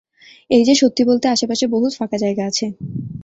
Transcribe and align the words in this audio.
এইযে, 0.49 0.73
সত্যি 0.75 1.03
বলতে, 1.05 1.25
আশেপাশে 1.27 1.65
বহুত 1.67 1.91
ফাঁকা 1.97 2.17
জায়গা 2.17 2.43
আছে। 2.45 2.65